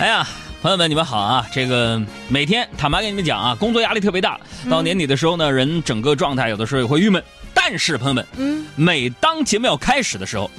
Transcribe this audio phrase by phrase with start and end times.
[0.00, 0.26] 哎呀，
[0.62, 1.46] 朋友们，你们好啊！
[1.52, 4.40] 这个每天坦白跟你们讲啊，工作压力特别大。
[4.70, 7.22] 到年底的时候呢，人整个状态有的时候也会郁闷。
[7.52, 10.50] 但是朋友们，嗯，每当节目要开始的时候，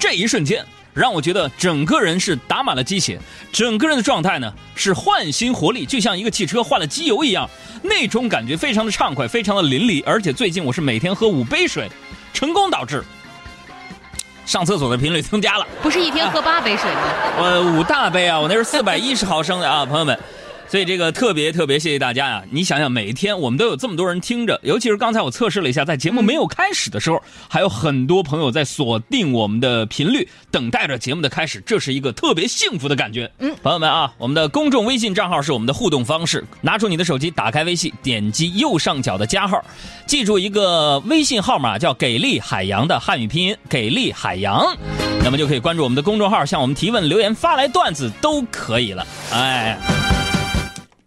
[0.00, 3.20] 这一瞬间让我觉得整个人是打满了鸡血，
[3.52, 7.48] 整个人的状态呢是焕新活力，就像一个汽车换了机油一样，
[7.84, 10.02] 那种感觉非常的畅快，非常的淋漓。
[10.04, 11.88] 而且最近我是每天喝五杯水，
[12.34, 13.04] 成功导致。
[14.44, 17.00] 上厕所的频率增加了，不是一天喝八杯水吗？
[17.38, 20.18] 呃，五大杯啊，我那是四百一十毫升的啊，朋友们。
[20.72, 22.42] 所以这个特别特别谢谢大家呀！
[22.50, 33.30] 你想想，每一天我们都有这么多人听着，尤其是刚才我测试了一下，在节目没有开始的时候，还有很多朋友在锁定我们的频率，等待着节目的开始，这是一个特别幸福的感觉。
[33.40, 39.62] 嗯，朋友们啊，我们的公众微信账号是我们的互动方式，拿出你的手机，打开微信，点击右上角的加号，
[40.06, 44.74] 记住一个微信号码叫“给力海洋”的汉语拼音“给力海洋”，
[45.22, 49.06] 那么就可以关注我们的公众号，向我们提问、留言、发来段子都可以了。
[49.34, 49.76] 哎。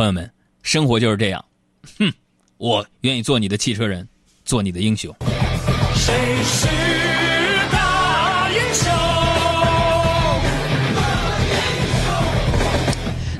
[0.00, 0.32] 朋友们，
[0.62, 1.44] 生活就是这样，
[1.98, 2.10] 哼，
[2.56, 4.08] 我愿意做你的汽车人，
[4.46, 5.14] 做你的英雄。
[5.94, 6.66] 谁是
[7.70, 8.90] 大英雄？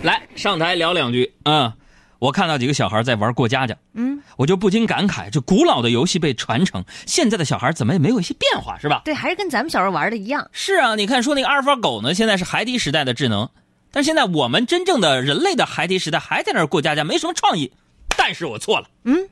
[0.03, 1.75] 来上台聊两句啊！
[2.19, 9.01] 我看到几个小孩在玩过家家，嗯，我就不禁感慨，这古老的游戏被传承，现在的小孩怎么也没有一些变化，是吧？
[9.07, 10.47] 对，还是跟咱们小时候玩的一样。
[10.53, 13.49] 是啊，你看说那个阿尔法狗呢，现在是海底时代的智能。
[13.93, 17.73] 但现在我们真正的人类的孩提时代还在那儿过家家，没什么创意。
[18.17, 18.89] 但是我错了。
[19.05, 19.29] 嗯，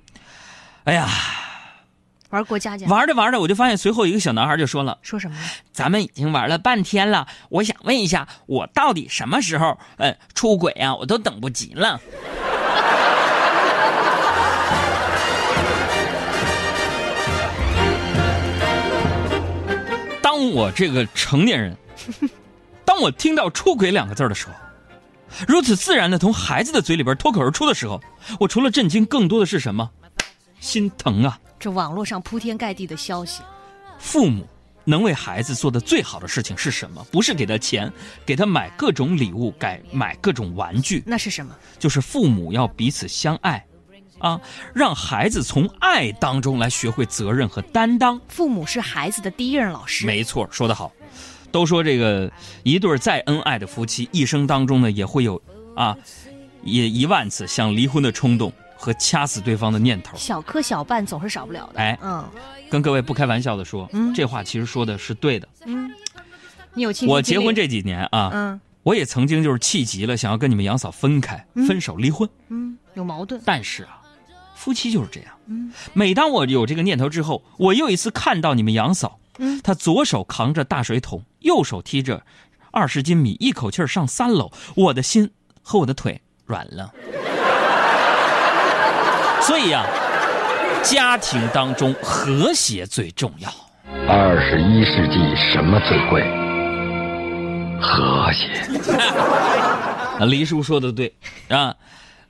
[0.84, 1.08] 哎呀，
[2.30, 5.36] 玩过家家，玩着玩着，我就发现随后一个小男孩就说了：“说什么？
[5.72, 10.94] 咱们已经玩了半天了，我想问一下，我到底什么时候呃出轨啊？
[10.96, 12.00] 我都等不及了。”
[20.22, 21.76] 当我这个成年人。
[22.98, 24.54] 当我听到“出轨”两个字的时候，
[25.46, 28.02] 如此自然的从孩子的嘴里边脱口而出的时候，
[28.40, 29.88] 我除了震惊，更多的是什么？
[30.58, 31.38] 心疼啊！
[31.60, 33.40] 这网络上铺天盖地的消息，
[34.00, 34.44] 父母
[34.84, 37.06] 能为孩子做的最好的事情是什么？
[37.12, 37.88] 不是给他钱，
[38.26, 41.00] 给他买各种礼物，改买各种玩具。
[41.06, 41.54] 那是什么？
[41.78, 43.64] 就是父母要彼此相爱，
[44.18, 44.40] 啊，
[44.74, 48.20] 让孩子从爱当中来学会责任和担当。
[48.26, 50.04] 父母是孩子的第一任老师。
[50.04, 50.92] 没错，说得好。
[51.50, 52.30] 都说这个
[52.62, 55.40] 一对再恩爱的夫妻，一生当中呢也会有
[55.74, 55.96] 啊，
[56.62, 60.16] 也一万次想离婚的冲动和掐死对方的念头。
[60.16, 61.80] 小磕小绊总是少不了的。
[61.80, 62.24] 哎，嗯，
[62.70, 65.48] 跟各位不开玩笑的说，嗯，这话其实说的是对的。
[65.66, 65.90] 嗯，
[66.74, 72.28] 你有我结婚这几年啊，嗯，我也曾经就是气急了，想要跟你们杨嫂分开、分手、离婚。
[72.48, 73.40] 嗯，有矛盾。
[73.44, 74.00] 但是啊，
[74.54, 75.32] 夫妻就是这样。
[75.46, 79.18] 嗯，每当我有这个念头之后，我又一次看到你们杨嫂。
[79.38, 82.22] 嗯，她左手扛着大水桶，右手提着
[82.70, 85.30] 二十斤米，一口气上三楼，我的心
[85.62, 86.92] 和我的腿软了。
[89.42, 89.86] 所以呀，
[90.82, 93.50] 家庭当中和谐最重要。
[94.06, 95.14] 二十一世纪
[95.52, 96.22] 什么最贵？
[97.80, 98.46] 和谐。
[100.26, 101.14] 黎叔说的对
[101.48, 101.74] 啊，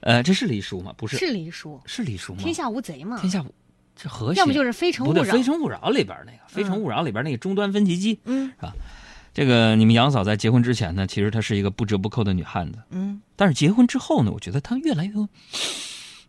[0.01, 0.93] 呃，这是黎叔吗？
[0.97, 2.43] 不是，是黎叔，是黎叔吗？
[2.43, 3.19] 天下无贼嘛。
[3.19, 3.55] 天下无。
[4.01, 5.23] 这和谐，要么就是《非诚勿扰》。
[5.33, 8.73] 《非诚勿扰》里边那个《非诚勿扰》里边那个终端分歧机，嗯，是吧？
[9.35, 13.21] 这个你们杨嫂在结婚之前呢，其实她是一个不折不扣的女汉子，嗯。
[13.35, 15.13] 但是结婚之后呢，我觉得她越来越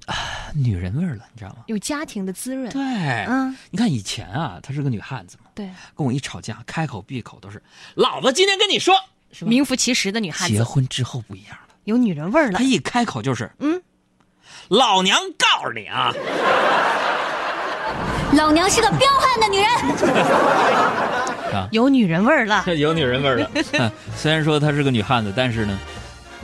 [0.05, 0.15] 啊
[0.55, 1.57] 女人味了，你知道吗？
[1.67, 2.71] 有家庭的滋润。
[2.71, 2.81] 对，
[3.25, 3.55] 嗯。
[3.69, 5.69] 你看以前啊，她是个女汉子嘛，对。
[5.95, 7.61] 跟我一吵架，开口闭口都是
[7.95, 8.95] “老子今天跟你说”，
[9.41, 10.53] 名副其实的女汉子。
[10.55, 12.53] 结婚之后不一样了，有女人味了。
[12.53, 13.81] 她一开口就是“嗯，
[14.67, 16.13] 老娘告诉你啊
[18.33, 19.67] ”。老娘是个彪悍的女人，
[21.53, 23.49] 啊，有女人味儿了， 有女人味儿了。
[24.15, 25.77] 虽然说她是个女汉子，但是呢，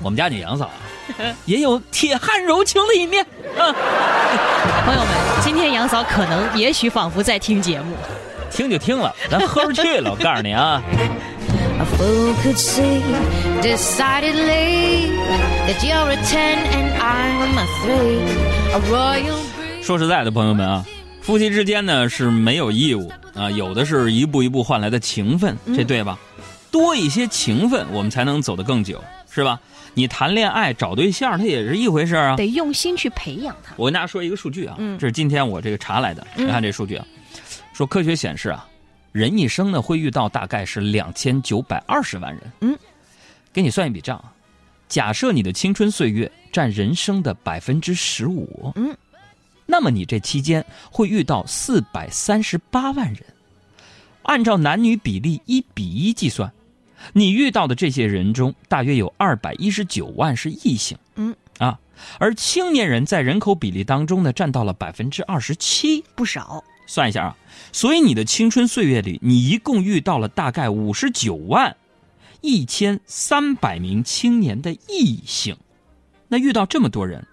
[0.02, 0.70] 我们家女杨嫂
[1.46, 3.26] 也有铁汉柔情的一面。
[3.56, 5.10] 朋友们，
[5.42, 7.96] 今天杨嫂可能也许仿佛在听节目，
[8.50, 10.10] 听就听了，咱喝出去了。
[10.12, 10.82] 我告诉你啊。
[19.82, 20.84] 说实在的，朋友们啊。
[21.26, 26.20] 夫妻之间呢是没有义务啊，有的是一步一步换来的情分，这对吧？
[26.70, 29.60] 多一些情分，我们才能走得更久，是吧？
[29.96, 33.74] 你谈恋爱找对象，它也是一回事啊，得用心去培养他。
[33.76, 37.04] 我跟大家说一个数据啊，这是今天我这个查来的，你看这数据啊，
[37.74, 38.64] 说科学显示啊，
[39.12, 42.44] 人一生呢会遇到大概是两千九百二十万人。
[42.62, 42.78] 嗯，
[43.52, 44.32] 给你算一笔账啊，
[44.88, 48.72] 假设你的青春岁月占人生的百分之十五。
[48.76, 48.96] 嗯。
[49.66, 53.24] 那么你这期间会遇到四百三十八万人，
[54.24, 56.52] 按照男女比例一比一计算，
[57.14, 60.98] 你遇到的这些人中，大约有二百一十九万是异性。
[61.16, 61.80] 嗯啊，
[62.20, 66.04] 而青年人在人口比例当中呢，占到了百分之二十七。
[66.16, 66.64] 不少。
[66.88, 67.38] 算一下啊，
[67.72, 71.76] 所以你的青春岁月里，你一共遇到了大概五十九万
[72.42, 75.58] 一千三百名青年的异性。
[76.28, 77.26] 那遇到这么多人，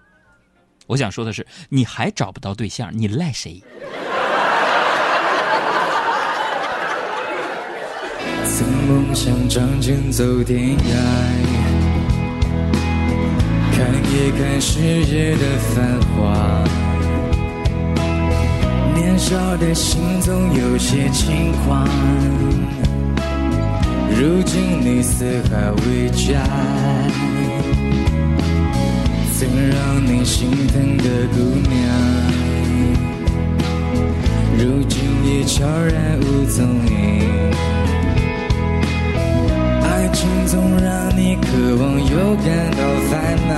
[0.87, 3.63] 我想说的是，你还找不到对象，你赖谁？
[8.55, 10.81] 曾梦想仗剑走天涯，
[13.71, 16.63] 看一看世界的繁华。
[18.93, 21.87] 年少的心总有些轻狂，
[24.11, 26.43] 如今你四海为家，
[29.85, 31.03] 让你心疼的
[31.33, 31.39] 姑
[31.69, 31.73] 娘，
[34.57, 37.51] 如今已悄然无踪影。
[39.83, 42.77] 爱情总让你渴望又感到
[43.11, 43.53] 烦恼。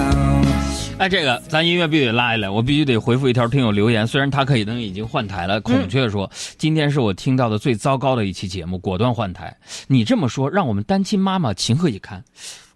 [0.98, 4.08] 哎，这个咱音乐必须得拉下来，我必须得回复一条听友留言。
[4.08, 9.56] 虽然他可能已经换台了，孔雀说、今天是我听到的最糟糕的一期节目，果断换台。
[9.88, 12.24] 你这么说，让我们单亲妈妈情何以堪？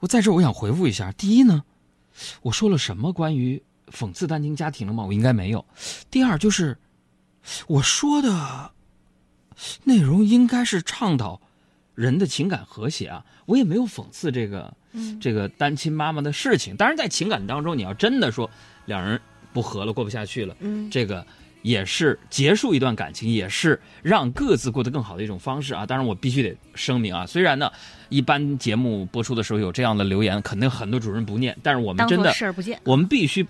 [0.01, 1.63] 我在这我想回复一下：第一呢，
[2.41, 5.05] 我说了什么关于讽刺单亲家庭了吗？
[5.05, 5.65] 我应该没有。
[6.11, 6.77] 第二就是，
[7.67, 8.71] 我说的
[9.83, 11.41] 内容应该是倡导
[11.95, 14.73] 人的情感和谐啊，我也没有讽刺这个。
[15.21, 18.49] 这个单亲妈妈的事情，当然在情感当中，你要真的说
[18.87, 19.21] 两人
[19.53, 21.23] 不和了，过不下去了，嗯这个
[21.61, 25.85] 也是结束一段感情，也是让各自过得更好的一种方式啊。
[25.85, 27.71] 当然，我必须得声明啊，虽然呢，
[28.09, 32.79] 一般节目播出的时候有这样的留言，肯定很多主任不念，但是我们真的事儿不见。
[32.83, 33.45] 我们必须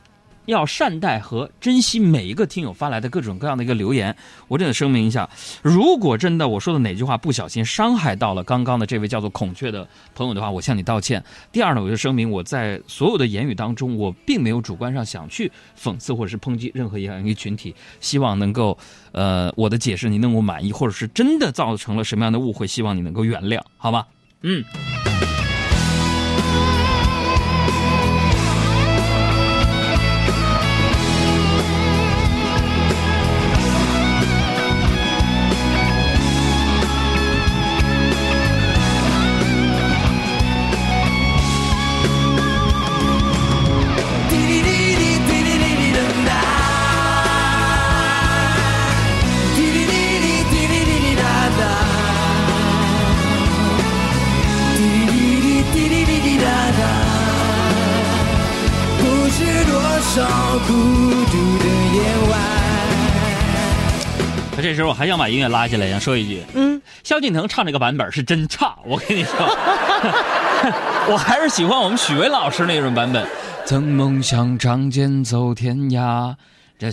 [0.45, 4.15] 要善待和珍惜每一个听友发来的各种各样的一个留言。
[4.47, 5.29] 我真的声明一下，
[5.61, 11.23] 如果真的我说的哪句话不小心伤害到了刚刚的这位叫做孔雀的朋友的话，我向你道歉。
[11.51, 18.77] 第二呢，我就声明我在所有的言语当中，我并没有主观上想去讽刺或者是抨击任何一样一个群体，希望能够
[19.11, 24.07] 呃我的解释你能够满意，或者是真的造成了什么样的误会，希望你能够原谅，好吧？
[24.41, 24.63] 嗯。
[64.79, 69.33] 时候我还想把音乐拉下来，想说一句，嗯，萧敬腾唱这个版本是真差，我跟你说，
[71.11, 73.27] 我还是喜欢我们许巍老师那种版本。
[73.65, 76.33] 曾梦想仗剑走天涯，
[76.79, 76.87] 这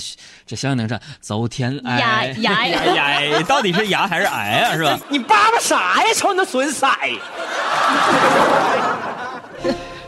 [0.44, 2.84] 这萧敬腾唱走天涯崖崖
[3.30, 4.76] 崖， 到底是崖还是癌啊？
[4.76, 4.98] 是吧？
[5.08, 6.08] 你叭叭啥呀？
[6.14, 6.88] 瞅你那损色！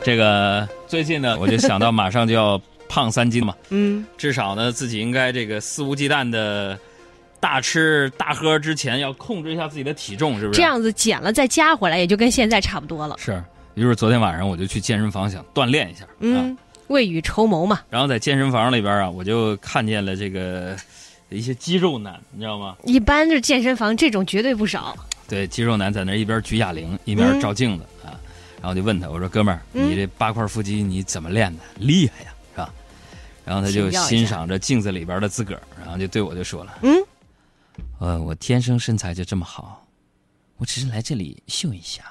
[0.03, 6.79] 这个最近呢，我就想到马上就要胖三斤嘛，嗯，至少呢自己应该这个肆无忌惮的
[7.41, 10.57] 大吃大喝之前要控制一下自己的体重，是不是？
[10.57, 13.17] 这样子减了再加回来，也就跟现在差不多了。
[13.19, 13.43] 是，
[13.75, 16.57] 于是昨天晚上我就去健身房想锻炼一下，啊，嗯，
[16.89, 17.81] 未雨绸缪嘛。
[17.91, 20.77] 然后在健身房里边啊，我就看见了这个
[21.29, 22.77] 一些肌肉男，你知道吗？
[22.85, 24.97] 一般就是健身房这种绝对不少。
[25.29, 28.17] 对，肌肉男在那一边举哑铃，一边照镜子、啊，
[28.61, 31.63] 然后就问他，我说哥们儿，嗯你这八块腹肌你怎么练的？
[31.77, 32.73] 厉害呀，是吧？
[33.45, 36.97] 然后他就欣赏着镜子里边的自个儿，然后就对我就说了，嗯，
[37.99, 39.85] 呃，我天生身材就这么好，
[40.57, 42.05] 我只是来这里秀一下。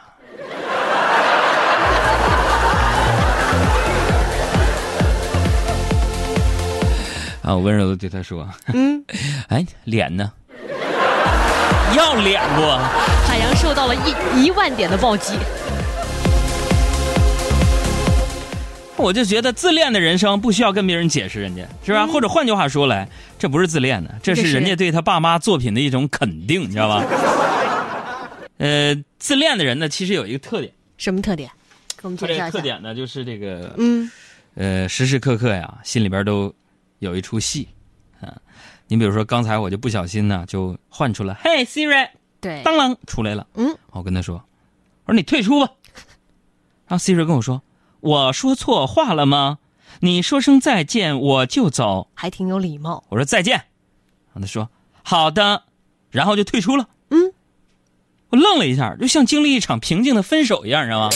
[7.41, 9.01] 啊，我温柔的对他说：“嗯，
[9.47, 10.29] 哎，脸呢？
[11.95, 12.61] 要脸不？
[13.25, 15.39] 海洋受到了一一万点的暴击。
[18.97, 22.07] 我就觉得自恋的人生不需要跟别人解释，人家是吧？
[22.07, 27.05] 或者换句话说来，这不是自恋的，这是人家对他爸妈作品的一种肯定，你知道吧？
[28.57, 31.49] 呃，自恋的人呢，其实有一个特点，什么特点？
[31.95, 32.45] 给我们介绍一下。
[32.45, 34.09] 个特点呢，就是这个嗯，
[34.55, 36.53] 呃，时时刻刻呀，心里边都
[36.99, 37.67] 有一出戏
[38.19, 38.33] 啊。
[38.87, 42.07] 你比如说，刚才我就不小心呢，就唤出了“嘿，Siri”，
[42.39, 43.45] 对，当啷出来了。
[43.55, 44.35] 嗯，我跟他说
[45.05, 45.71] ：“我说你退出吧。”
[46.87, 47.61] 然后 Siri 跟我说
[48.07, 49.57] ：“我说错话了吗？
[49.99, 52.07] 你说声再见我就走。
[52.13, 53.03] 还挺有礼貌”。
[53.09, 53.65] 我说：“再见。”
[54.31, 54.69] 然后他说
[55.03, 55.63] ：“好的。”
[56.09, 56.87] 然后就退出了。
[57.09, 57.33] 嗯，
[58.29, 61.09] 我愣了一下，就像经历一场平静的分手一样，你知道吗？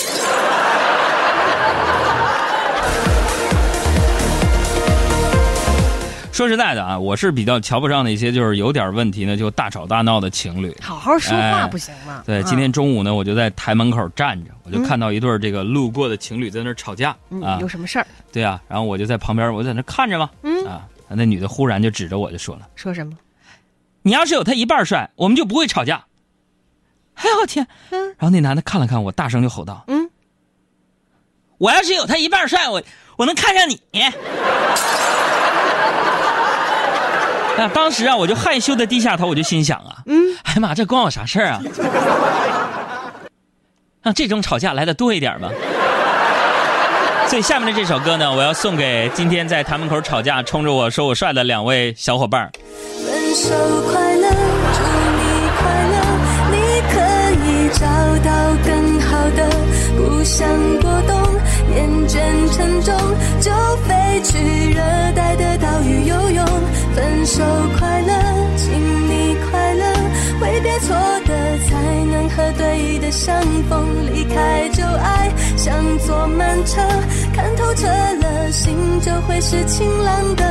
[6.32, 10.76] 说实在的啊，我是比较瞧不上那些就是有点问题呢就大吵大闹的情侣。
[10.82, 12.24] 好好说话哎不行吗？
[12.26, 17.68] 对，啊今天中午呢，我就在台门口站着，我就看到一对这个路过的情侣在那儿吵架嗯啊有。
[17.68, 18.08] 什么事儿？
[18.32, 20.30] 对啊，然后我就在旁边，我在那看着嘛。
[20.44, 23.14] 嗯啊，那女的忽然就指着我就说了说什么
[24.02, 26.06] ？：“你要是有他一半帅，我们就不会吵架。
[27.16, 27.68] ”哎呦我天！
[27.92, 30.10] 嗯然后那男的看了看我，大声就吼道：“嗯，
[31.58, 32.82] 我要是有他一半帅，我
[33.18, 33.80] 我能看上你。”
[37.58, 41.62] 啊，当时啊，我就害羞的低下头，我就心想啊，嗯，哎呀妈，这关我啥事儿啊？
[44.02, 45.50] 让这种吵架来的多一点吧。
[47.28, 52.52] 所以下面的这首歌呢，我要送给今天在台门口吵架、冲着我说我帅的两位小伙伴儿。
[53.06, 53.54] 分手
[53.90, 54.28] 快乐，
[54.74, 54.82] 祝
[55.18, 55.22] 你
[55.60, 55.96] 快乐，
[56.52, 56.58] 你
[56.92, 56.98] 可
[57.46, 57.86] 以找
[58.26, 58.32] 到
[58.66, 59.40] 更好的。
[59.96, 60.48] 不想
[60.80, 61.16] 过冬，
[61.76, 62.18] 厌倦
[62.54, 62.98] 沉重，
[63.40, 63.52] 就
[63.88, 64.82] 飞去热
[65.16, 65.51] 带的。
[66.96, 67.44] 分手
[67.78, 68.14] 快乐
[68.58, 68.72] 请
[69.10, 69.86] 你快乐。
[70.40, 70.96] 挥别错
[71.26, 76.82] 的才能和对的相逢离开旧爱像坐慢车
[77.34, 80.44] 看透彻了心就会是晴朗的。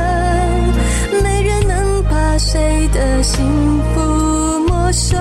[1.21, 3.45] 没人能把谁的幸
[3.93, 5.17] 福没收。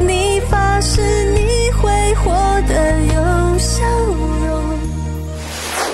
[0.00, 1.00] 你发誓
[1.32, 2.32] 你会活
[2.68, 4.69] 得有笑容。